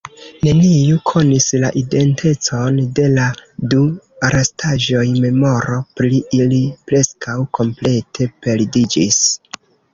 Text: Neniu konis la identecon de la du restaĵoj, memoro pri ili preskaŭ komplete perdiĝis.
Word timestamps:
Neniu 0.45 0.93
konis 1.09 1.49
la 1.63 1.69
identecon 1.81 2.79
de 3.01 3.05
la 3.17 3.27
du 3.75 3.83
restaĵoj, 4.37 5.05
memoro 5.29 5.79
pri 6.01 6.25
ili 6.41 6.65
preskaŭ 6.89 7.39
komplete 7.61 8.33
perdiĝis. 8.45 9.25